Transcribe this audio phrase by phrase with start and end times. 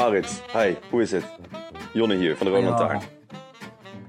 [0.00, 1.24] Maurits, hi, hoe is het?
[1.92, 3.02] Jonne hier van de Rolantaarn.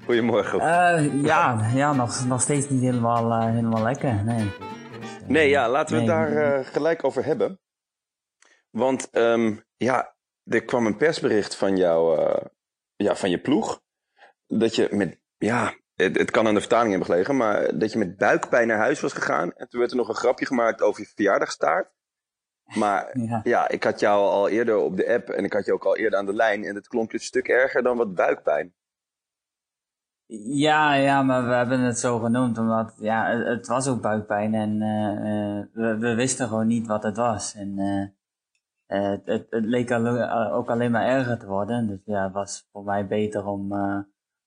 [0.06, 0.60] Goedemorgen.
[0.60, 4.52] Uh, ja, ja nog, nog steeds niet helemaal, uh, helemaal lekker, nee.
[5.28, 7.60] Nee, ja, laten we het daar uh, gelijk over hebben.
[8.70, 12.20] Want um, ja, er kwam een persbericht van jou,
[12.96, 13.82] ja, van je ploeg.
[14.48, 17.98] Dat je met, ja, het, het, kan aan de vertaling hebben gelegen, maar dat je
[17.98, 19.54] met buikpijn naar huis was gegaan.
[19.54, 21.92] En toen werd er nog een grapje gemaakt over je verjaardagstaart.
[22.76, 23.42] Maar ja.
[23.44, 23.70] ja.
[23.70, 26.20] ik had jou al eerder op de app en ik had je ook al eerder
[26.20, 26.64] aan de lijn.
[26.64, 28.74] En het klonk een stuk erger dan wat buikpijn.
[30.34, 34.72] Ja, ja, maar we hebben het zo genoemd omdat ja, het, was ook buikpijn en
[34.82, 37.56] uh, we, we, wisten gewoon niet wat het was.
[37.56, 38.06] En uh,
[38.86, 39.92] het, het, het, leek
[40.52, 41.88] ook alleen maar erger te worden.
[41.88, 43.74] Dus ja, het was voor mij beter om,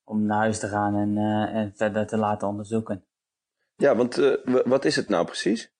[0.05, 1.19] om naar huis te gaan en,
[1.53, 3.05] en verder te laten onderzoeken.
[3.77, 5.74] Ja, want wat is het nou precies?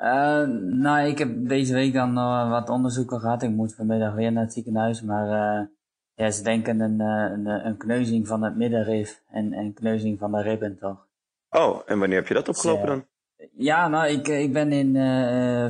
[0.00, 3.42] Uh, nou, ik heb deze week dan uh, wat onderzoeken gehad.
[3.42, 5.02] Ik moet vanmiddag weer naar het ziekenhuis.
[5.02, 5.66] Maar uh,
[6.14, 10.42] ja, ze denken een, een, een, kneuzing van het middenrif en een kneuzing van de
[10.42, 11.06] ribben, toch?
[11.50, 13.04] Oh, en wanneer heb je dat opgelopen dan?
[13.52, 14.92] Ja, nou, ik, ik ben in,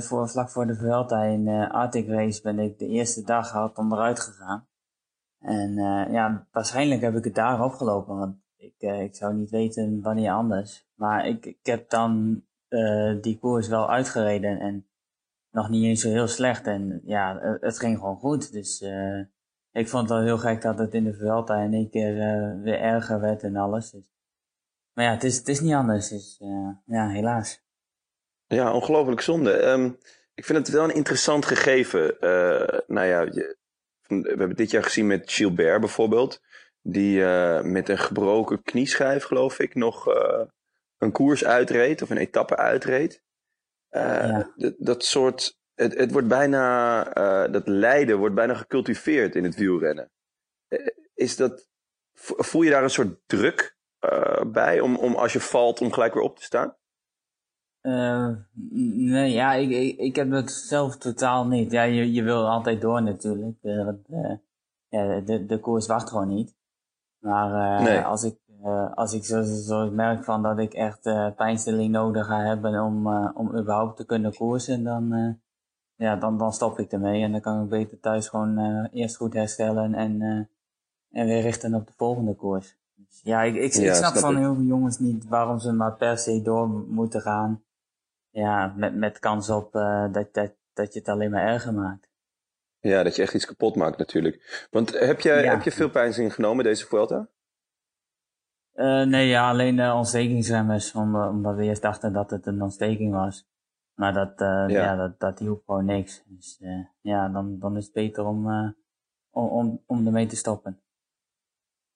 [0.03, 4.21] voor, vlak voor de Vuelta in Arctic Race ben ik de eerste dag hard onderuit
[4.21, 4.67] gegaan.
[5.41, 5.75] En
[6.11, 10.87] ja, waarschijnlijk heb ik het daar opgelopen, want ik, ik zou niet weten wanneer anders.
[10.95, 14.87] Maar ik, ik heb dan uh, die koers wel uitgereden en
[15.51, 16.67] nog niet eens zo heel slecht.
[16.67, 18.53] En ja, het ging gewoon goed.
[18.53, 19.21] Dus uh,
[19.73, 22.63] ik vond het wel heel gek dat het in de Vuelta in één keer uh,
[22.63, 23.91] weer erger werd en alles.
[23.91, 24.03] Dus.
[24.93, 26.09] Maar ja, het is, het is niet anders.
[26.09, 26.41] Dus
[26.85, 27.63] ja, helaas.
[28.47, 29.63] Ja, ongelooflijk zonde.
[29.63, 29.99] Um,
[30.35, 32.17] ik vind het wel een interessant gegeven.
[32.87, 33.57] nou ja, je,
[34.07, 36.43] we hebben dit jaar gezien met Gilbert bijvoorbeeld.
[36.83, 37.25] Die
[37.63, 40.07] met een gebroken knieschijf, geloof ik, nog
[41.01, 43.23] een koers uitreed of een etappe uitreed.
[43.91, 44.41] Uh,
[44.79, 50.11] Dat soort, het, het wordt bijna, uh, dat lijden wordt bijna gecultiveerd in het wielrennen.
[50.69, 51.69] Uh, is dat,
[52.15, 53.79] voel je daar een soort druk
[54.47, 56.77] bij om, om als je valt om gelijk weer op te staan?
[57.83, 61.71] nee, ja, ik, ik, ik heb het zelf totaal niet.
[61.71, 63.59] Ja, je, je wil altijd door natuurlijk.
[64.89, 66.55] ja, de, de koers wacht gewoon niet.
[67.19, 68.01] Maar nee.
[68.01, 72.27] als ik uh, als ik zo, zo, merk van dat ik echt uh, pijnstilling nodig
[72.27, 75.39] ga hebben om, uh, om überhaupt te kunnen koersen, dan,
[75.95, 77.23] ja, dan, dan stop ik ermee.
[77.23, 80.23] En dan kan ik beter thuis gewoon eerst goed herstellen en,
[81.11, 82.77] en weer richten op de volgende koers.
[82.95, 86.19] Dus, ja, ik, ik, ik snap van heel veel jongens niet waarom ze maar per
[86.19, 87.63] se door moeten gaan.
[88.31, 89.73] Ja, met, met kans op
[90.13, 92.09] dat, dat, dat je het alleen maar erger maakt.
[92.81, 94.67] Ja, dat je echt iets kapot maakt natuurlijk.
[94.71, 97.29] Want heb, jij, heb je veel pijnzin genomen deze Vuelta?
[98.81, 103.49] Uh, nee, ja, alleen de ontstekingsremmers, omdat we eerst dachten dat het een ontsteking was.
[103.95, 104.67] Maar dat, uh, ja.
[104.67, 104.97] ja.
[104.97, 106.23] dat, dat hielp gewoon niks.
[106.27, 106.61] Dus
[107.01, 108.47] ja, dan, dan is het beter om,
[109.31, 110.81] om, om, om ermee te stoppen.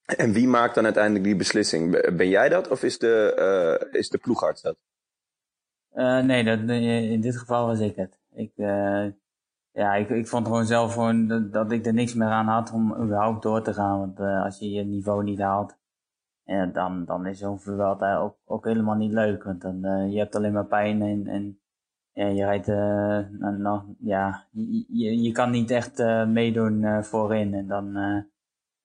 [0.04, 2.16] En wie maakt dan uiteindelijk die beslissing?
[2.16, 4.76] Ben jij dat of is de, is de ploegarts dat?
[6.24, 8.18] nee, dat, in dit geval was ik het.
[8.32, 8.52] Ik,
[9.72, 12.72] ja, ik, ik vond gewoon zelf gewoon dat, dat, ik er niks meer aan had
[12.72, 13.98] om überhaupt door te gaan.
[13.98, 15.76] Want als je je niveau niet haalt,
[16.44, 19.44] ja, dan, dan is zo'n Vuelta ook, ook helemaal niet leuk.
[19.44, 21.58] Want dan, uh, je hebt alleen maar pijn en, en
[22.12, 27.54] ja, je rijdt, uh, nog, ja, je, je kan niet echt uh, meedoen voorin.
[27.54, 27.92] En dan,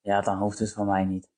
[0.00, 1.30] ja, dan hoeft het van mij niet.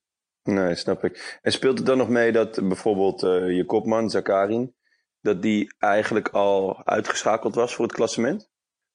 [0.43, 1.39] Nee, snap ik.
[1.41, 3.21] En speelt het dan nog mee dat bijvoorbeeld
[3.55, 4.75] je kopman, Zakarin,
[5.21, 8.49] dat die eigenlijk al uitgeschakeld was voor het klassement?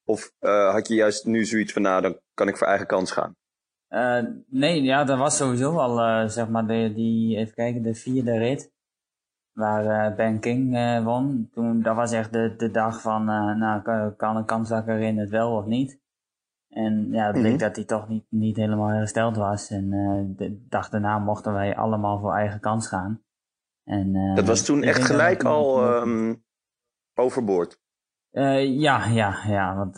[0.04, 0.32] Of
[0.72, 3.36] had je juist nu zoiets van, nou, dan kan ik voor eigen kans gaan?
[3.90, 7.94] Uh, nee, ja, dat was sowieso al, uh, zeg maar, de, die, even kijken, de
[7.94, 8.72] vierde rit.
[9.52, 10.74] Waar uh, Ben King
[11.04, 11.48] won.
[11.52, 15.30] Toen, dat was echt de, de dag van, nou, kan, kan een kanszakker in het
[15.30, 16.00] wel of niet?
[16.68, 17.60] En ja, het bleek mhm.
[17.60, 19.70] dat hij toch niet, niet helemaal hersteld was.
[19.70, 19.90] En
[20.36, 23.22] de dag daarna mochten wij allemaal voor eigen kans gaan.
[23.84, 26.44] En, dat was toen echt gelijk al um,
[27.14, 27.80] overboord?
[28.30, 29.76] ja, ja, ja.
[29.76, 29.94] Want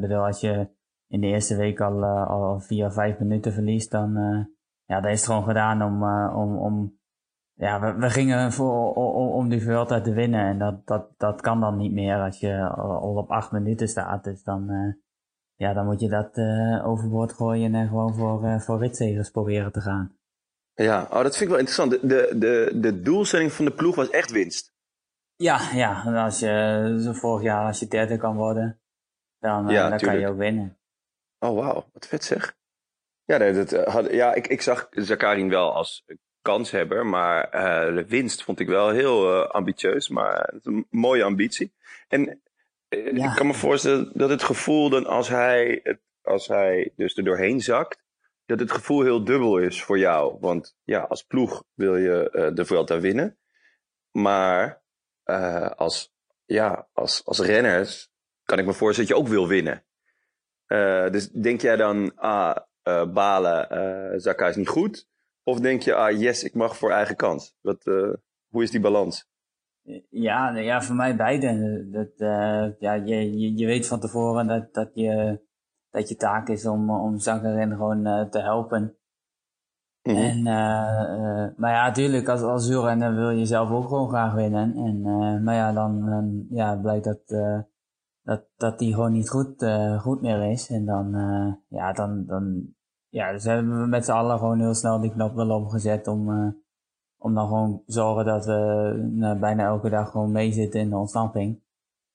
[0.00, 0.75] bedoel, als je
[1.08, 4.12] in de eerste week al, al vier of vijf minuten verliest, dan,
[4.84, 6.02] ja, dat is het gewoon gedaan om,
[6.34, 6.98] om, om
[7.56, 10.46] ja, we, we gingen voor, om, om die Vuelta te winnen.
[10.46, 14.24] En dat, dat, dat kan dan niet meer als je al op acht minuten staat.
[14.24, 14.94] Dus dan, uh,
[15.54, 19.72] ja, dan moet je dat uh, overboord gooien en gewoon voor, uh, voor ritzegers proberen
[19.72, 20.14] te gaan.
[20.74, 21.90] Ja, oh, dat vind ik wel interessant.
[21.90, 24.74] De, de, de, de doelstelling van de ploeg was echt winst.
[25.34, 26.02] Ja, ja.
[26.24, 28.80] Als je, zo vorig jaar, als je derde kan worden,
[29.38, 30.76] dan, ja, dan kan je ook winnen.
[31.38, 31.88] Oh, wauw.
[31.92, 32.56] Wat vet zeg.
[33.24, 36.04] Ja, nee, dat, had, ja ik, ik zag Zakarin wel als
[36.42, 37.06] kanshebber.
[37.06, 40.08] Maar uh, de winst vond ik wel heel uh, ambitieus.
[40.08, 41.72] Maar het is een mooie ambitie.
[42.08, 42.42] En
[42.88, 45.82] uh, ik kan me voorstellen dat het gevoel dan als hij,
[46.22, 48.04] als hij dus er doorheen zakt.
[48.44, 50.36] Dat het gevoel heel dubbel is voor jou.
[50.40, 53.38] Want ja, als ploeg wil je de Vuelta winnen.
[54.10, 54.82] Maar
[55.76, 56.12] als,
[56.44, 58.10] ja, als, als renners
[58.44, 59.85] kan ik me voorstellen dat je ook wil winnen.
[61.10, 62.56] Dus denk jij dan, ah,
[63.12, 65.08] balen, uh, Zakka is niet goed.
[65.42, 67.56] Of denk je, ah yes, ik mag voor eigen kans?
[67.60, 67.84] Wat,
[68.48, 69.28] hoe is die balans?
[70.10, 71.88] Ja, ja voor mij beide.
[71.90, 72.10] Dat,
[72.78, 75.40] ja, je, je, je, weet van tevoren dat, dat, je,
[75.90, 78.96] dat je taak is om, om Zakarin gewoon te helpen.
[80.02, 80.22] Mm -hmm.
[80.22, 80.42] En,
[81.56, 84.74] maar ja, natuurlijk, als, als wielrenner wil je zelf ook gewoon graag winnen.
[84.74, 85.02] En,
[85.42, 87.20] maar ja, dan, dan ja, blijkt dat,
[88.26, 89.66] dat, dat die gewoon niet goed,
[89.98, 90.70] goed meer is.
[90.70, 91.10] En dan,
[91.68, 92.74] ja, dan, dan
[93.08, 96.30] ja, dus hebben we met z'n allen gewoon heel snel die knop wel omgezet om,
[96.30, 96.48] uh,
[97.16, 101.64] om dan gewoon zorgen dat we bijna elke dag gewoon meezitten in de ontsnapping.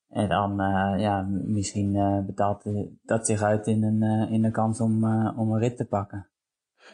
[0.08, 0.56] En dan,
[1.00, 2.64] ja, misschien betaalt
[3.02, 5.04] dat zich uit in een, in een kans om,
[5.38, 6.30] om een rit te pakken.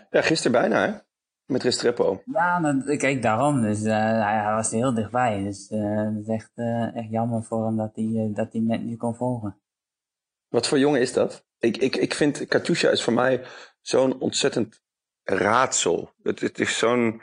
[0.10, 1.06] Ja, gisteren bijna hè?
[1.48, 2.22] Met Restrepo.
[2.26, 3.62] Ja, nou, kijk, daarom.
[3.62, 5.44] Dus hij, hij, was er heel dichtbij.
[5.44, 6.52] Dus het is echt,
[6.94, 9.62] echt jammer voor hem dat hij, dat hij net niet kon volgen.
[10.48, 11.46] Wat voor jongen is dat?
[11.60, 13.46] Ik, ik, ik vind Katusha is voor mij
[13.82, 14.82] zo'n ontzettend
[15.24, 16.12] raadsel.
[16.24, 17.22] Het, het is zo'n,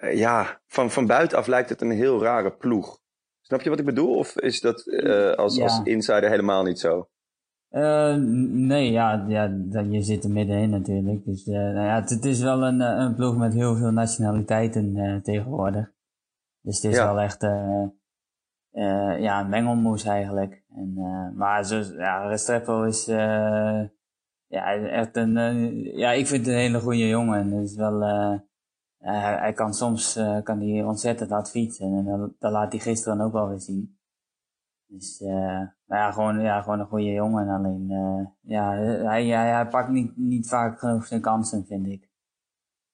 [0.00, 2.98] ja, van, van buitenaf lijkt het een heel rare ploeg.
[3.40, 4.16] Snap je wat ik bedoel?
[4.16, 4.84] Of is dat
[5.36, 5.62] als, ja.
[5.62, 7.08] als insider helemaal niet zo?
[7.70, 8.14] Uh,
[8.50, 9.44] nee, ja, ja,
[9.90, 11.24] je zit er middenin natuurlijk.
[11.24, 15.92] Dus nou ja, het, het, is wel een, een ploeg met heel veel nationaliteiten tegenwoordig.
[16.60, 17.04] Dus het is ja.
[17.04, 17.42] wel echt
[19.20, 20.62] ja, een mengelmoes eigenlijk.
[20.74, 20.94] En,
[21.36, 25.34] maar zo, ja, Restrepo is ja, echt een,
[25.96, 27.52] ja, ik vind het een hele goede jongen.
[27.52, 28.00] Het is wel,
[28.98, 31.96] hij, hij, kan soms kan hij ontzettend hard fietsen.
[31.96, 33.98] En dat, dat laat hij gisteren ook wel weer zien.
[34.86, 35.22] Dus,
[35.90, 37.48] maar ja, gewoon, ja, gewoon een goede jongen.
[37.48, 37.88] Alleen,
[38.40, 42.08] ja, hij, hij, hij pakt niet, niet vaak genoeg zijn kansen, vind ik.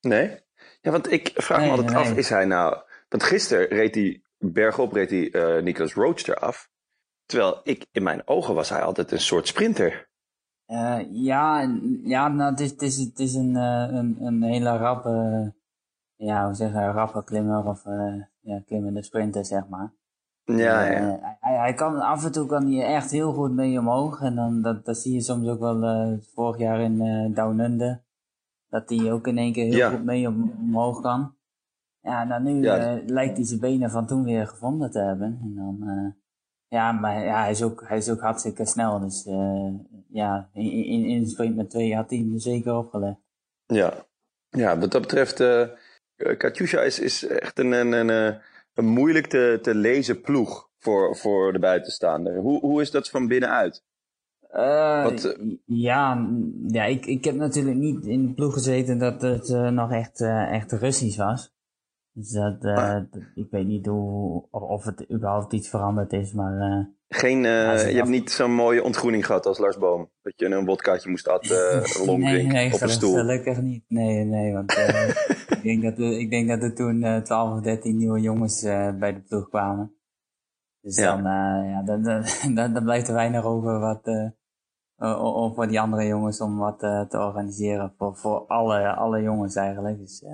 [0.01, 0.41] Nee?
[0.81, 2.83] Ja, want ik vraag me altijd af, is hij nou...
[3.09, 6.69] Want gisteren reed hij bergop, reed hij Nicolas Roadster af.
[7.25, 10.09] Terwijl ik, in mijn ogen was hij altijd een soort sprinter.
[10.67, 14.77] Uh, ja, ja nou, het is, het is, het is een, uh, een, een hele
[14.77, 15.55] rappe,
[16.15, 19.95] ja, hoe zeggen, rappe klimmer of uh, ja, klimmende sprinter, zeg maar.
[20.47, 21.37] Ja, ja.
[21.41, 24.21] Hij, hij kan, af en toe kan hij echt heel goed mee omhoog.
[24.21, 26.99] En dan, dat, dat zie je soms ook wel vorig jaar in
[27.35, 28.03] Down Under.
[28.69, 31.35] Dat hij ook in één keer heel goed mee om, omhoog kan.
[32.01, 33.01] Ja, nou nu ja.
[33.07, 35.39] lijkt hij zijn benen van toen weer gevonden te hebben.
[35.43, 36.15] En dan,
[36.69, 39.01] ja, maar ja, hij, is ook, hij is ook hartstikke snel.
[39.01, 39.75] Dus uh,
[40.09, 43.19] ja, in, in, in sprint met twee had hij hem zeker opgelegd.
[43.67, 43.93] Ja,
[44.49, 45.69] ja wat dat betreft, uh,
[46.39, 48.41] Katusha is, is echt een, een, een,
[48.77, 52.39] een moeilijk te, te lezen ploeg voor, voor de buitenstaander.
[52.39, 53.85] Hoe, hoe is dat van binnenuit?
[54.55, 56.29] Uh, Wat, ja,
[56.67, 60.21] ja ik, ik heb natuurlijk niet in de ploeg gezeten dat het uh, nog echt,
[60.21, 61.55] uh, echt Russisch was.
[62.13, 63.01] Dus dat, uh,
[63.35, 66.95] ik weet niet hoe, of het überhaupt iets veranderd is, maar...
[67.09, 70.11] Uh, Geen, uh, je hebt niet zo'n mooie ontgroening gehad als Lars Boom?
[70.23, 73.15] Dat je een wodkaatje moest atten, long nee, nee, op een stoel?
[73.15, 73.85] Nee, gelukkig niet.
[73.89, 74.73] Nee, nee, want
[75.49, 78.63] ik, denk dat, ik denk dat er toen 12 of 13 nieuwe jongens
[78.99, 79.95] bij de ploeg kwamen.
[80.81, 81.17] Dus ja.
[81.17, 81.25] dan,
[81.69, 82.03] ja, dan,
[82.55, 87.19] dan, dan, blijft er weinig over wat, uh, voor die andere jongens om wat te
[87.19, 87.95] organiseren.
[87.99, 89.99] Voor, voor alle, alle jongens eigenlijk.
[89.99, 90.25] Dus,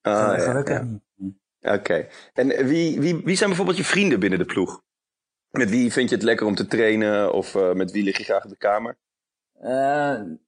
[0.00, 1.34] ah, gelukkig ja, niet.
[1.60, 2.06] Oké.
[2.32, 4.82] En wie, wie, wie zijn bijvoorbeeld je vrienden binnen de ploeg?
[5.58, 8.24] Met wie vind je het lekker om te trainen of uh, met wie lig je
[8.24, 8.96] graag op de kamer?
[9.62, 9.70] Uh,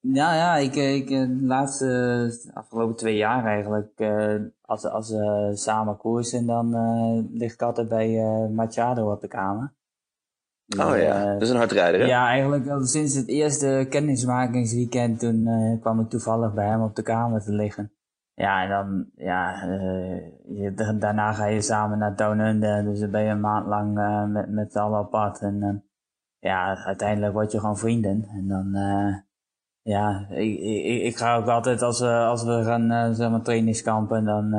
[0.01, 5.97] ja, ja, ik, ik de laatste afgelopen twee jaar eigenlijk, uh, als, als we samen
[5.97, 6.71] koersen, dan
[7.33, 8.09] lig ik altijd bij
[8.51, 9.73] Machado op de kamer.
[10.79, 12.07] oh ja, dat is een hardrijder hè?
[12.07, 15.49] Ja, eigenlijk al sinds het eerste kennismakingsweekend toen
[15.81, 17.93] kwam ik toevallig bij hem op de kamer te liggen.
[18.37, 19.65] Ja, en dan, ja,
[20.45, 23.95] je, daarna ga je samen naar Down Under, dus dan ben je een maand lang
[24.33, 25.41] met, met z'n allen op pad.
[25.41, 25.85] En
[26.39, 28.29] ja, uiteindelijk word je gewoon vrienden.
[28.29, 28.71] En dan,
[29.83, 34.25] ja, ik, ik, ik, ga ook altijd als we, als we gaan zeg maar trainingskampen,
[34.25, 34.51] dan,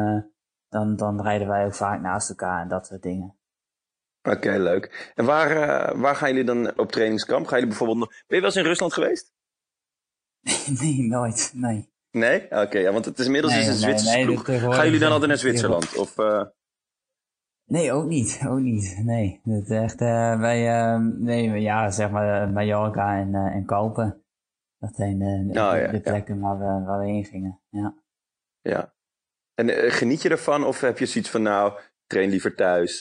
[0.69, 3.36] dan, dan rijden wij ook vaak naast elkaar en dat soort dingen.
[4.22, 5.12] Oké, leuk.
[5.15, 5.50] En waar,
[5.98, 7.46] waar gaan jullie dan op trainingskamp?
[7.46, 8.10] Gaan jullie bijvoorbeeld nog...
[8.10, 9.34] Ben je wel eens in Rusland geweest?
[10.81, 11.51] nee, nooit.
[11.55, 11.96] Nee.
[12.18, 12.44] Nee?
[12.50, 14.46] Oké, ja, want het is inmiddels nee, is een Zwitserse nee, ploeg.
[14.46, 15.96] Gaan jullie dan altijd naar Zwitserland?
[15.96, 16.16] Of,
[17.66, 18.42] Nee, ook niet.
[18.48, 19.02] Ook niet.
[19.04, 19.42] Nee.
[19.44, 24.24] Is echt, wij, nee, ja, zeg maar Mallorca en, en Kopen.
[24.80, 27.62] Dat zijn de, de, oh, de plekken waar, we, waar we heen gingen.
[27.70, 27.96] Ja.
[28.62, 28.94] ja.
[29.54, 33.00] En geniet je ervan of heb je zoiets van nou, train liever thuis,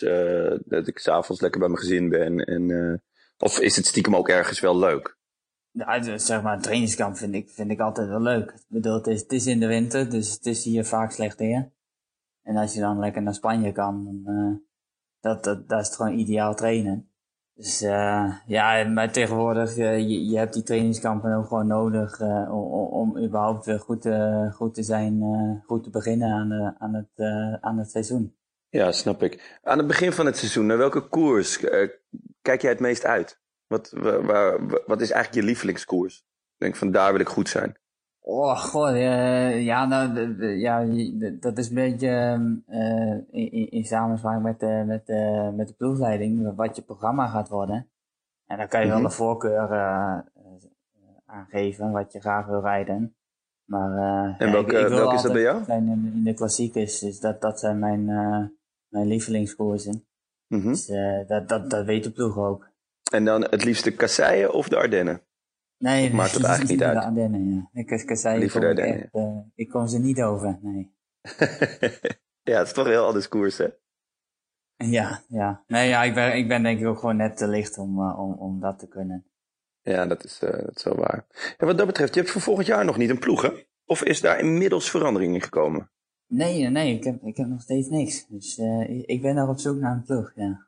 [0.64, 2.38] dat ik s'avonds lekker bij mijn gezin ben?
[2.38, 3.02] En,
[3.38, 5.15] of is het stiekem ook ergens wel leuk?
[5.76, 8.54] Ja, zeg maar, een trainingskamp vind ik, vind ik altijd wel leuk.
[8.70, 11.70] Ik het is, het is in de winter, dus het is hier vaak slecht weer.
[12.42, 14.62] En als je dan lekker naar Spanje kan, dan,
[15.20, 17.10] dat, dat, dat is het gewoon ideaal trainen.
[17.54, 23.18] Dus uh, ja, maar tegenwoordig, uh, je, je hebt die trainingskampen ook gewoon nodig om,
[23.18, 25.22] überhaupt weer goed, te, goed te zijn,
[25.66, 27.20] goed te beginnen aan, aan, het,
[27.60, 28.36] aan het seizoen.
[28.68, 29.58] Ja, snap ik.
[29.62, 31.58] Aan het begin van het seizoen, naar welke koers
[32.42, 33.44] kijk jij het meest uit?
[33.66, 36.16] Wat, waar, wat is eigenlijk je lievelingskoers?
[36.18, 37.76] Ik denk van daar wil ik goed zijn.
[38.28, 40.84] Oh, god, uh, ja, nou, ja,
[41.40, 42.08] dat is een beetje
[42.68, 47.48] uh, in, in samenspraak met de, met, de, met de ploegleiding, wat je programma gaat
[47.48, 47.90] worden.
[48.46, 49.04] En dan kan je wel mhm.
[49.04, 50.18] een voorkeur uh,
[51.26, 53.16] aangeven, wat je graag wil rijden.
[53.64, 53.90] Maar,
[54.38, 55.72] en welke, ja, welke is dat bij jou?
[55.72, 58.04] In, in de klassiekers, dus dat, dat zijn mijn,
[58.88, 60.06] mijn lievelingskoersen.
[60.46, 60.70] Mm -hmm.
[60.70, 60.86] Dus
[61.26, 62.74] dat, dat, dat weet de ploeg ook.
[63.12, 65.20] En dan het liefste Kasseien of de Ardennen?
[65.78, 66.98] Nee, maakt het eigenlijk niet uit.
[66.98, 67.80] De Ardennen, ja.
[67.80, 69.02] Ik, ik zei, Liever de Ardennen.
[69.02, 70.94] Echt, uh, ik kom ze niet over, nee.
[72.50, 73.68] ja, het is toch heel anders koers, hè?
[74.76, 75.64] Ja, ja.
[75.66, 78.18] Nee, ja, ik ben, ik ben denk ik ook gewoon net te licht om, uh,
[78.18, 79.26] om, om dat te kunnen.
[79.80, 81.26] Ja, dat is, uh, dat is wel waar.
[81.56, 83.50] En wat dat betreft, je hebt voor volgend jaar nog niet een ploeg, hè?
[83.84, 85.90] Of is daar inmiddels verandering in gekomen?
[86.26, 88.26] Nee, nee, ik heb, ik heb nog steeds niks.
[88.26, 88.58] Dus
[89.02, 90.65] ik ben nog op zoek naar een ploeg, ja.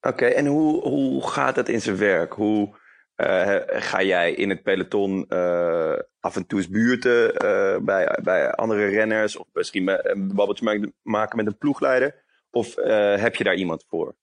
[0.00, 2.32] Oké, en hoe, hoe gaat dat in zijn werk?
[2.32, 2.78] Hoe
[3.16, 8.52] uh, ga jij in het peloton uh, af en toe eens buurten uh, bij, bij
[8.52, 9.36] andere renners?
[9.36, 12.24] Of misschien een babbeltje maken met een ploegleider?
[12.50, 12.74] Of
[13.20, 14.14] heb je daar iemand voor?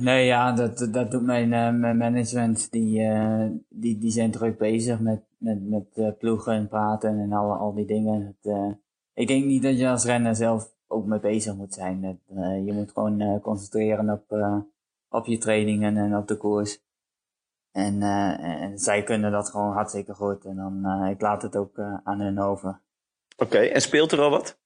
[0.00, 1.48] nee, ja, dat, dat doet mijn,
[1.80, 2.70] mijn management.
[2.70, 3.08] Die,
[3.68, 7.86] die, die zijn druk bezig met, met, met ploegen en praten en al, al die
[7.86, 8.36] dingen.
[8.40, 8.76] Het,
[9.14, 12.04] ik denk niet dat je als renner zelf ook mee bezig moet zijn.
[12.04, 12.18] Het,
[12.66, 14.36] je moet gewoon concentreren op,
[15.08, 16.80] op je trainingen en op de koers.
[17.72, 20.44] En, en zij kunnen dat gewoon hartstikke goed.
[20.44, 22.80] En dan, ik laat het ook aan hun over.
[23.36, 24.58] Oké, okay, en speelt er al wat?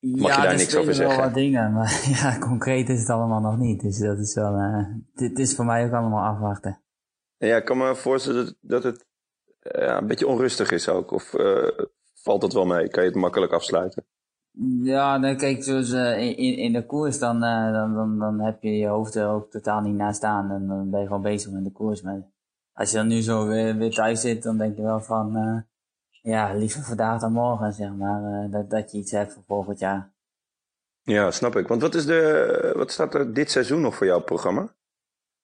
[0.00, 1.16] Mag ja, je daar niks over zeggen?
[1.16, 3.80] wel wat dingen, maar ja, concreet is het allemaal nog niet.
[3.80, 6.80] Dus dat is wel, dit is voor mij ook allemaal afwachten.
[7.36, 9.06] Ja, ik kan me voorstellen dat, dat het
[9.60, 11.10] een beetje onrustig is ook.
[11.10, 11.34] Of
[12.14, 12.88] valt dat wel mee?
[12.88, 14.06] Kan je het makkelijk afsluiten?
[14.82, 18.86] Ja, dan kijk, zoals in, in de koers, dan, dan, dan, dan heb je je
[18.86, 20.50] hoofd er ook totaal niet naast staan.
[20.50, 22.02] En dan ben je gewoon bezig met de koers.
[22.02, 22.22] Maar
[22.72, 25.60] als je dan nu zo weer, weer thuis zit, dan denk je wel van, uh,
[26.32, 28.50] ja, liever vandaag dan morgen, zeg maar.
[28.50, 30.12] Dat, dat je iets hebt voor volgend jaar.
[31.02, 31.68] Ja, snap ik.
[31.68, 34.74] Want wat, is de, wat staat er dit seizoen nog voor jouw programma?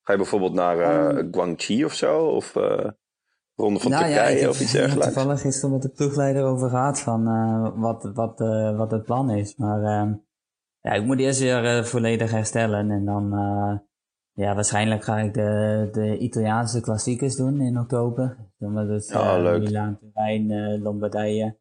[0.01, 2.25] Ga je bijvoorbeeld naar um, Guangxi of zo?
[2.25, 2.55] Of
[3.55, 5.13] Ronde van nou, Turkije ja, of iets dergelijks?
[5.13, 7.23] toevallig gisteren met de ploegleider over gehad van
[7.79, 8.39] wat, wat,
[8.75, 9.55] wat het plan is.
[9.55, 10.13] Maar ehm,
[10.79, 13.33] ja, ik moet eerst weer volledig herstellen en dan
[14.33, 18.37] ja, waarschijnlijk ga ik de, de Italiaanse klassiekers doen in oktober.
[18.57, 19.61] Dus, oh, uh, leuk.
[19.61, 21.59] Milaan, Turijn, uh, Lombardije.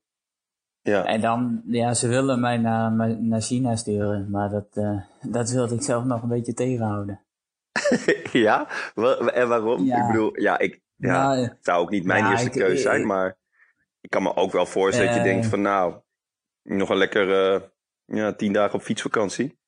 [0.83, 1.05] Ja.
[1.05, 2.93] En dan, ja, ze willen mij naar,
[3.23, 7.21] naar China sturen, maar dat, uh, dat wilde ik zelf nog een beetje tegenhouden.
[8.33, 8.69] ja?
[9.35, 9.85] En waarom?
[9.85, 10.01] Ja.
[10.01, 13.39] Ik bedoel, ja, ik, ja, nou, het zou ook niet mijn eerste keuze zijn, maar
[14.01, 16.01] ik kan me ook wel voorstellen dat je denkt van nou,
[16.63, 17.29] nog een lekker
[18.05, 19.59] ja, tien dagen op fietsvakantie.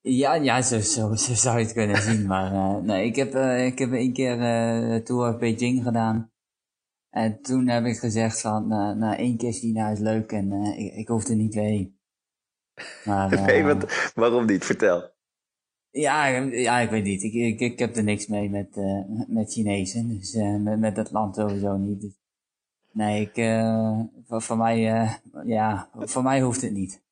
[0.00, 2.26] Ja, ja zo, zo, zo zou je het kunnen zien.
[2.26, 6.32] Maar uh, nee, ik heb, uh, ik heb een keer uh, Tour Beijing gedaan.
[7.10, 10.94] En toen heb ik gezegd van, na nou, één keer China is leuk en ik,
[10.94, 11.98] ik hoef er niet heen.
[13.04, 14.64] Maar, nee, wat, waarom niet?
[14.64, 15.18] Vertel.
[15.90, 17.22] Ja, ja, ik weet niet.
[17.22, 18.76] Ik, ik, ik heb er niks mee met,
[19.28, 20.08] met Chinezen.
[20.08, 22.00] Dus met, met dat land sowieso niet.
[22.00, 22.18] Dus,
[22.92, 23.34] nee, ik,
[24.26, 24.80] voor, voor mij,
[25.44, 27.02] ja, voor mij hoeft het niet.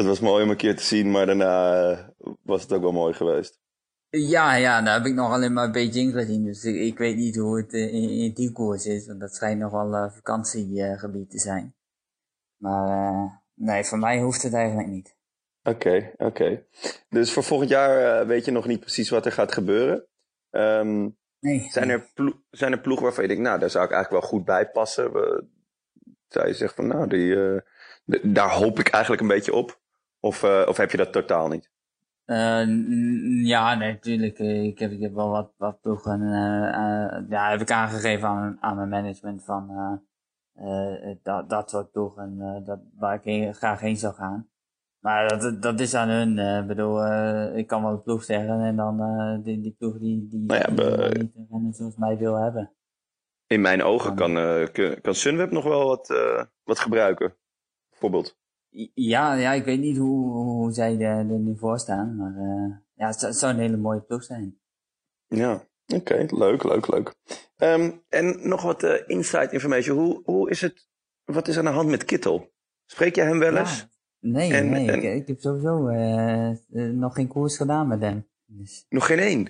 [0.00, 1.98] Het was mooi om een keer te zien, maar daarna uh,
[2.42, 3.58] was het ook wel mooi geweest.
[4.08, 6.44] Ja, ja, daar heb ik nog alleen maar Beijing gezien.
[6.44, 9.06] Dus ik, ik weet niet hoe het in, in, die koers is.
[9.06, 11.74] Want dat schijnt nog wel uh, vakantiegebied te zijn.
[12.56, 15.16] Maar nee, voor mij hoeft het eigenlijk niet.
[15.62, 16.64] Oké, oké.
[17.08, 20.04] Dus voor volgend jaar weet je nog niet precies wat er gaat gebeuren.
[20.50, 21.66] Um, nee.
[21.70, 22.10] Zijn er,
[22.50, 25.12] zijn er ploegen waarvan je denkt, nou, daar zou ik eigenlijk wel goed bij passen?
[25.12, 25.44] We,
[26.28, 27.60] zou je zeggen van, nou, die, uh,
[28.22, 29.80] daar hoop ik eigenlijk een beetje op?
[30.20, 31.70] Of, uh, of heb je dat totaal niet?
[33.44, 34.38] Ja, nee, natuurlijk.
[34.38, 36.20] Ik heb, ik heb wel wat, wat ploegen.
[37.28, 40.00] ja, heb ik aangegeven aan, aan mijn management van
[41.22, 44.49] dat, dat soort ploegen dat, waar ik heen, graag heen zou gaan.
[45.00, 46.38] Maar dat, dat is aan hun.
[46.38, 49.74] Ik uh, bedoel, uh, ik kan wel een ploeg zeggen en dan uh, die, die
[49.78, 50.66] ploeg die, die, nou ja,
[51.10, 52.72] die niet rennen zoals mij wil hebben.
[53.46, 54.34] In mijn ogen kan,
[55.00, 56.08] kan Sunweb nog wel wat,
[56.62, 57.36] wat gebruiken,
[57.90, 58.38] bijvoorbeeld.
[58.94, 62.32] Ja, ja, ik weet niet hoe, hoe zij er, nu voor staan, maar
[62.94, 64.60] ja, het, het, zou een hele mooie ploeg zijn.
[65.26, 67.14] Ja, oké, leuk, leuk, leuk.
[67.56, 69.98] Um, en nog wat insight information.
[69.98, 70.88] Hoe, hoe is het,
[71.24, 72.52] wat is aan de hand met Kittel?
[72.86, 73.78] Spreek jij hem wel eens?
[73.78, 73.99] Ja.
[74.20, 78.26] Nee, nee Ik, ik, heb sowieso uh, nog geen koers gedaan met hem.
[78.46, 78.86] Dus.
[78.88, 79.48] Nog geen één?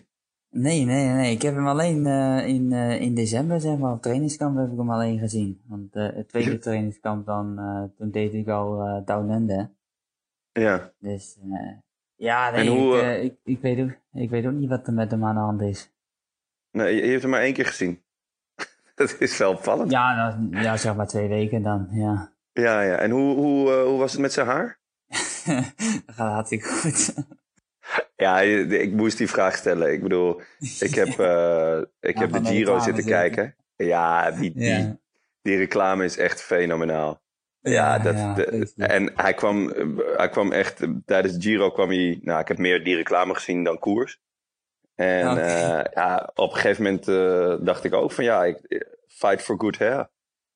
[0.51, 1.33] Nee, nee, nee.
[1.33, 4.79] Ik heb hem alleen uh, in, uh, in december, zeg maar, op trainingskamp heb ik
[4.79, 5.61] hem alleen gezien.
[5.67, 7.57] Want het tweede trainingskamp dan,
[7.97, 9.71] toen deed ik al Downende.
[10.53, 10.93] Ja.
[10.99, 11.39] Dus,
[12.17, 15.11] ja, nee, hoe, ik, ik, ik, weet ook, ik weet ook niet wat er met
[15.11, 15.93] hem aan de hand is.
[16.71, 18.03] Nee, je hebt hem maar één keer gezien.
[18.95, 19.91] dat is wel opvallend.
[19.91, 22.33] Ja, nou, ja, zeg maar twee weken dan, ja.
[22.53, 22.97] Ja, ja.
[22.97, 24.81] En hoe, hoe, uh, hoe was het met zijn haar?
[26.07, 27.15] dat gaat hartstikke goed.
[28.25, 29.93] ja, ik moest die vraag stellen.
[29.93, 30.41] Ik bedoel,
[30.81, 33.57] ik heb, uh, ik heb de Giro zitten kijken.
[33.77, 35.01] Ja, die, die,
[35.43, 37.23] die reclame is echt fenomenaal.
[37.61, 39.73] Ja, dat, de, en hij kwam,
[40.17, 43.65] hij kwam echt, tijdens de Giro kwam hij, nou, ik heb meer die reclame gezien
[43.65, 44.21] dan koers.
[44.95, 45.81] En okay.
[45.81, 49.61] uh, ja, op een gegeven moment uh, dacht ik ook van ja, ik, fight for
[49.61, 50.11] good hair.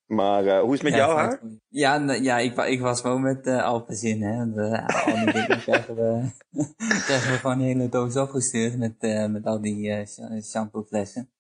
[0.07, 1.41] Maar uh, hoe is het met ja, jouw haar?
[1.69, 4.23] Ja, ja ik, ik was gewoon met uh, Alpenzin.
[4.23, 4.53] Hè.
[4.53, 6.31] De, al die dingen krijgen we,
[7.07, 11.31] krijgen we gewoon een hele doos opgestuurd met, uh, met al die uh, shampooflessen.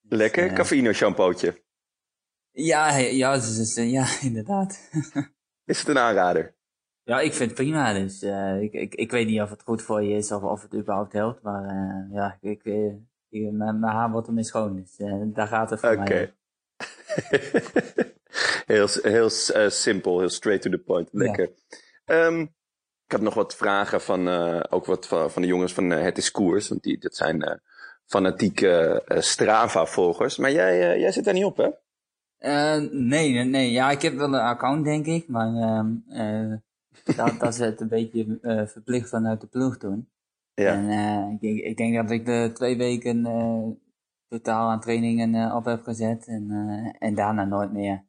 [0.00, 1.62] Lekker, dus, cafeïno shampoootje.
[2.50, 4.90] Ja, ja, dus, ja, inderdaad.
[5.64, 6.54] is het een aanrader?
[7.02, 7.92] Ja, ik vind het prima.
[7.92, 8.22] Dus
[8.60, 11.12] ik, ik, ik weet niet of het goed voor je is of of het überhaupt
[11.12, 11.42] helpt.
[11.42, 12.64] Maar ja, ik,
[13.28, 14.76] ik, mijn, mijn haar wordt ermee schoon.
[14.76, 14.96] Dus
[15.32, 16.08] daar gaat het voor okay.
[16.08, 16.34] mij.
[18.66, 21.08] heel heel uh, simpel, heel straight to the point.
[21.12, 21.50] Lekker.
[22.04, 22.26] Ja.
[22.26, 22.40] Um,
[23.04, 26.02] ik heb nog wat vragen van, uh, ook wat van, van, de jongens van uh,
[26.02, 26.68] Het is Koers.
[26.68, 27.60] Want die, dat zijn
[28.06, 30.36] fanatieke Strava-volgers.
[30.36, 31.68] Maar jij, jij zit daar niet op, hè?
[32.90, 33.70] nee, nee.
[33.70, 35.28] Ja, ik heb wel een account, denk ik.
[35.28, 36.56] Maar ehm,
[37.16, 40.08] dat, dat is het een beetje verplicht vanuit de ploeg doen.
[40.54, 40.72] Ja.
[40.72, 43.26] En ik, ik, denk dat ik de twee weken
[44.30, 46.26] totaal aan trainingen uh, op heb gezet.
[46.26, 48.04] En, uh, en daarna nooit meer.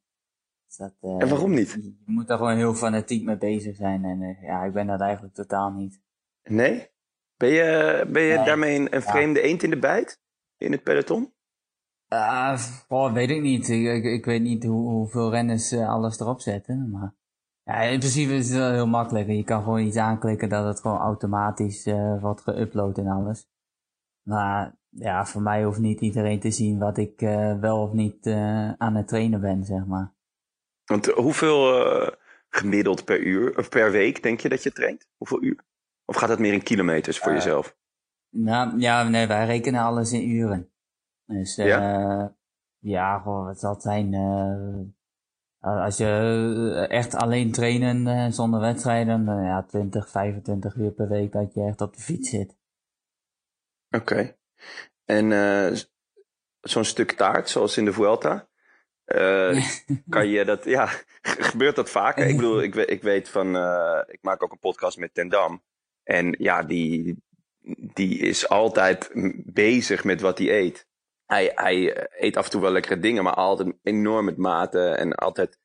[0.66, 1.72] Dus dat, uh, en waarom niet?
[1.72, 4.06] Je, je, moet daar gewoon heel fanatiek mee bezig zijn.
[4.06, 6.02] En ja, ik ben dat eigenlijk totaal niet.
[6.44, 6.90] Nee?
[7.38, 9.46] Ben je, ben je daarmee een, een vreemde ja.
[9.46, 10.22] eend in de bijt?
[10.58, 11.34] In het peloton?
[12.14, 13.70] Uh, oh, weet ik niet.
[13.70, 16.90] Ik, ik, ik weet niet hoe, hoeveel renners alles erop zetten.
[16.90, 17.14] Maar
[17.64, 19.28] ja, in principe is het wel heel makkelijk.
[19.28, 21.86] Je kan gewoon iets aanklikken dat het gewoon automatisch
[22.20, 23.48] wordt geüpload en alles.
[24.28, 28.26] Maar ja, voor mij hoeft niet iedereen te zien wat ik uh, wel of niet
[28.26, 30.14] uh, aan het trainen ben, zeg maar.
[30.86, 32.08] Want hoeveel uh,
[32.50, 35.08] gemiddeld per uur of per week denk je dat je traint?
[35.18, 35.64] Hoeveel uur?
[36.06, 37.78] Of gaat het meer in kilometers voor jezelf?
[38.30, 40.72] Nou ja, nee, wij rekenen alles in uren.
[41.26, 42.36] Dus ja,
[42.80, 44.16] ja gewoon, wat zal het zijn?
[45.60, 51.54] als je echt alleen trainen zonder wedstrijden, dan ja, 20, 25 uur per week dat
[51.54, 52.58] je echt op de fiets zit.
[53.90, 54.14] Oké.
[54.14, 54.41] Okay.
[55.06, 55.78] En uh,
[56.62, 58.48] zo'n stuk taart, zoals in de Vuelta.
[59.06, 59.66] Uh,
[60.10, 60.90] kan je dat, ja,
[61.52, 62.28] gebeurt dat vaker?
[62.28, 65.64] Ik bedoel, ik, ik weet van, uh, ik maak ook een podcast met Tendam.
[66.04, 67.24] En ja, die,
[67.94, 69.12] die is altijd
[69.46, 70.88] bezig met wat hij eet.
[71.26, 75.16] Hij, hij eet af en toe wel lekkere dingen, maar altijd enorm met maten en
[75.16, 75.60] altijd,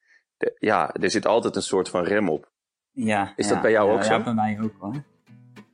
[0.59, 2.51] ja, er zit altijd een soort van rem op.
[2.91, 3.33] Ja.
[3.37, 4.13] Is dat bij jou ook zo?
[4.13, 5.03] Ja, bij mij ook hoor.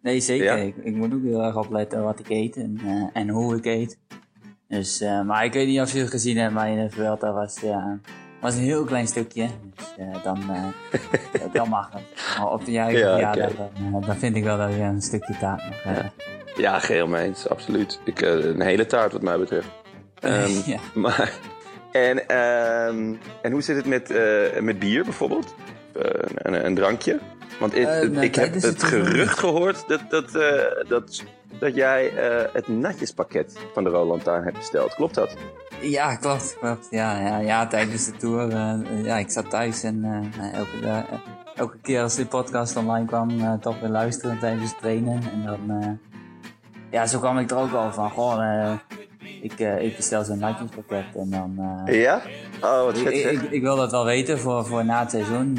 [0.02, 0.58] Nee, zeker.
[0.58, 3.64] Ik, ik, moet ook heel erg opletten wat ik eet en, uh, en hoe ik
[3.64, 3.98] eet.
[4.68, 7.32] Dus, uh, maar ik weet niet of je het gezien hebt, maar in de Vuelta
[7.32, 7.98] was, ja,
[8.40, 9.48] was een heel klein stukje.
[9.74, 10.40] Dus uh, dan,
[11.52, 12.02] dan mag het.
[12.38, 13.50] Maar op de juiste ja, ja okay.
[13.56, 16.12] dan, dan, vind ik wel dat je een stukje taart mag hebben.
[16.56, 18.00] Ja, geheel mee eens, absoluut.
[18.04, 19.68] Ik, een hele taart wat mij betreft.
[20.24, 20.78] Um, ja.
[20.94, 21.38] Maar,
[21.92, 24.14] en, um, en hoe zit het met,
[24.60, 25.54] met bier bijvoorbeeld?
[26.34, 27.18] een, een, drankje?
[27.62, 30.32] Want nou, ik heb het gerucht gehoord dat, dat,
[30.88, 31.24] dat,
[31.58, 32.12] dat jij
[32.52, 34.94] het natjespakket van de Roland Taarn hebt besteld.
[34.94, 35.36] Klopt dat?
[35.80, 36.56] Ja, klopt.
[36.60, 36.86] klopt.
[36.90, 38.56] Ja, ja, ja, tijdens de tour.
[39.04, 41.04] ja, ik zat thuis en elke,
[41.54, 45.22] elke keer als die podcast online kwam, toch weer luisteren tijdens het trainen.
[45.32, 45.98] En dan
[46.92, 48.42] ja, zo kwam ik er ook wel van.
[48.42, 48.72] Uh,
[49.42, 51.84] ik, uh, ik bestel zo'n natjespakket en dan...
[51.86, 52.20] Uh, ja?
[52.60, 55.58] Oh, wat ik, ik, wil dat wel weten voor, voor na het seizoen.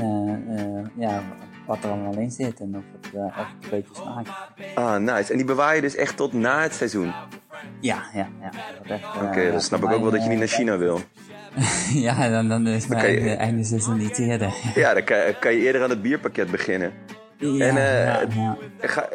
[0.95, 1.23] ja,
[1.65, 4.29] wat er allemaal in zit en of het, het een beetje smaakt.
[4.75, 5.31] Ah, nice.
[5.31, 7.13] En die bewaar je dus echt tot na het seizoen?
[7.79, 8.51] Ja, ja, ja.
[9.15, 10.99] Oké, okay, dan snap ik ook wel dat je niet naar China wil.
[12.07, 13.35] ja, dan, dan is mijn einde, je...
[13.35, 14.53] einde seizoen niet eerder.
[14.75, 16.93] ja, dan kan, kan, je eerder aan het bierpakket beginnen.
[17.37, 17.75] Ja, en,
[18.35, 18.57] ja.
[18.79, 19.09] Ga,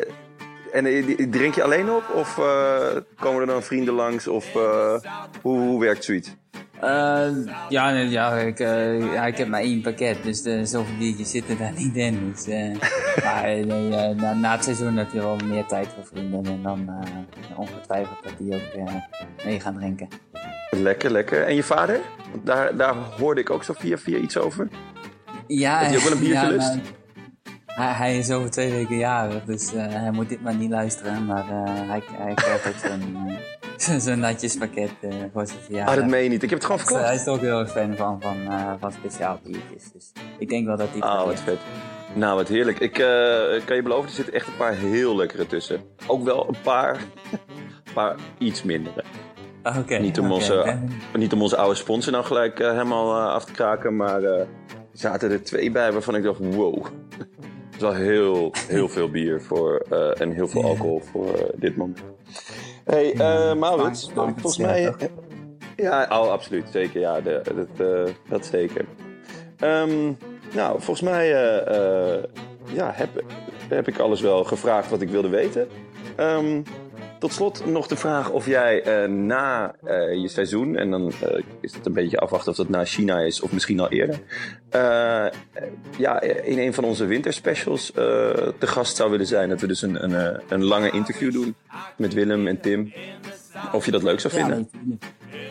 [0.73, 4.95] en eh, drink je alleen op of uh, komen er dan vrienden langs of uh,
[5.43, 6.37] hoe, hoe, werkt zoiets?
[6.85, 7.29] Uh,
[7.69, 11.73] ja, ja, ik, ja, ik heb maar één pakket, dus de, zoveel biertjes zitten daar
[11.83, 12.33] niet in.
[12.33, 12.47] Dus,
[13.23, 17.05] maar nee, na, na, het seizoen heb je wel meer tijd voor vrienden en dan
[17.57, 18.97] ongetwijfeld dat die ook
[19.45, 20.09] mee gaan drinken.
[20.71, 21.47] Lekker, lekker.
[21.47, 22.01] En je vader?
[22.45, 24.69] Daar, daar hoorde ik ook zo via via iets over.
[25.47, 26.75] Ja, Heb je ook wel een biertje ja, lust?
[27.67, 31.27] Hij, hij, is over twee weken jarig, dus hij moet dit maar niet luisteren.
[31.27, 32.75] Maar hij, hij krijgt ook
[33.85, 34.91] zo'n uh, zo natjespakket
[35.33, 35.95] voor zijn verjaardag.
[35.95, 36.43] Ah, dat meen je niet.
[36.43, 37.07] Ik heb het gewoon verklapt.
[37.07, 38.37] hij is ook heel erg fan van, van,
[38.81, 39.93] van speciaal biertjes.
[39.93, 41.01] Dus ik denk wel dat hij...
[41.01, 41.59] Ah, wat vet.
[42.14, 42.79] Nou, wat heerlijk.
[42.79, 42.93] Ik
[43.64, 45.81] kan je beloven, er zitten echt een paar heel lekkere tussen.
[46.07, 46.97] Ook wel een paar,
[47.85, 49.05] een paar iets mindere.
[49.62, 50.79] Okay, niet, om onze,
[51.17, 54.47] niet om onze oude sponsor nou gelijk helemaal af te kraken, maar er
[54.93, 56.87] zaten er twee bij waarvan ik dacht, wow
[57.75, 61.77] is wel heel, heel veel bier voor, uh, en heel veel alcohol voor uh, dit
[61.77, 62.03] moment.
[62.90, 64.94] Hey, uh, Maurits, volgens mij...
[65.77, 67.01] Ja, oh, absoluut, zeker.
[67.01, 67.42] Ja, de,
[67.77, 68.85] dat, dat zeker.
[69.61, 70.18] Um,
[70.55, 71.29] nou, volgens mij
[72.72, 73.09] ja, heb,
[73.68, 75.68] heb ik alles wel gevraagd wat ik wilde weten.
[76.16, 76.62] Um,
[77.18, 81.42] tot slot nog de vraag of jij uh, na uh, je seizoen, en dan uh,
[81.61, 84.18] is het een beetje afwachten of dat na China is of misschien al eerder,
[85.98, 87.90] ja, in een van onze winterspecials
[88.59, 89.48] te gast zou willen zijn.
[89.48, 91.54] Dat we dus een, een, een lange interview doen
[91.96, 92.92] met Willem en Tim.
[93.72, 94.70] Of je dat leuk zou vinden?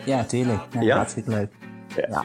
[0.04, 0.60] Ja, tuurlijk.
[0.72, 0.96] Ja, ja?
[0.96, 1.50] Hartstikke leuk.
[1.96, 2.06] Ja.
[2.08, 2.24] ja.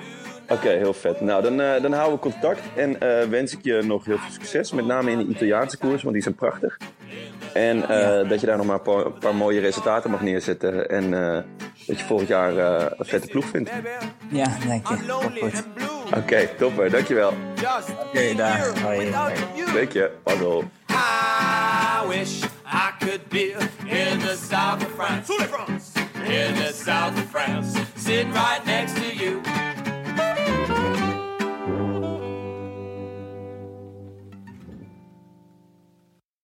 [0.50, 1.22] Oké, heel vet.
[1.22, 4.72] Nou, dan, dan houden we contact en wens ik je nog heel veel succes.
[4.72, 6.78] Met name in de Italiaanse koers, want die zijn prachtig.
[7.54, 10.90] En uh, dat je daar nog maar een paar, mooie resultaten mag neerzetten.
[10.90, 11.40] En uh,
[11.88, 13.72] dat je volgend jaar uh, een vette ploeg vindt.
[14.28, 14.96] Ja, dank je.
[16.08, 16.90] Oké, okay, topper.
[16.90, 17.30] Dankjewel.
[17.30, 18.80] Oké, okay, daar.
[18.82, 19.12] Hoi.
[19.74, 20.12] Dank je.
[20.24, 20.72] Pardon.
[20.90, 25.34] I wish I could be in the south of France.
[26.24, 27.80] In the south of France.
[27.96, 29.63] Sitting right next to you.